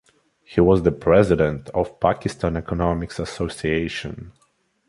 [0.43, 4.31] He was the President of Pakistan Economics Association.